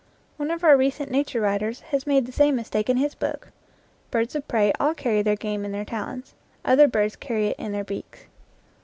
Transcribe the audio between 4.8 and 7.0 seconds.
carry their game in their talons; other